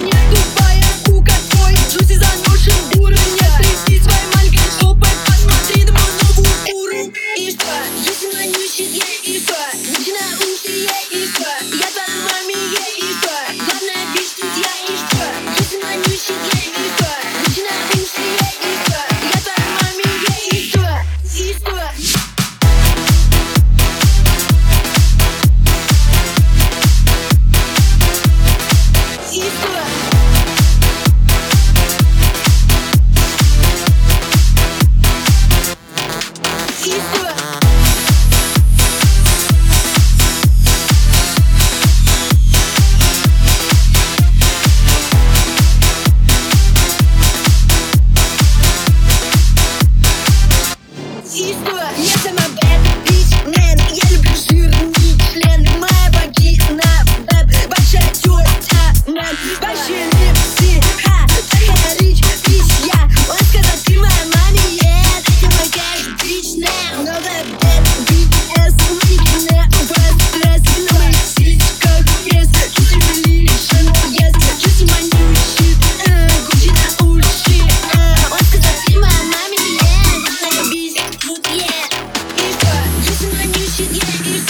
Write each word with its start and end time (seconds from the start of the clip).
нет, 0.00 0.14
нет, 0.30 0.59
yeah. 83.80 84.49